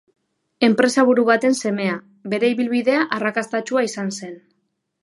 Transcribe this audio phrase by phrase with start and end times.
[0.67, 1.99] Enpresaburu baten semea,
[2.35, 4.39] bere ibilbidea arrakastatsua izan zen.